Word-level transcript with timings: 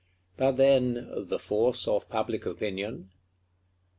But 0.35 0.53
then 0.53 1.11
"the 1.27 1.37
force 1.37 1.87
of 1.87 2.09
public 2.09 2.47
opinion"? 2.47 3.11